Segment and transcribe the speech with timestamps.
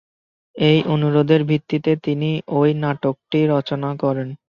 [0.55, 4.29] এই অনুরোধের ভিত্তিতে তিনি ঐ নাটকটি রচনা করেন।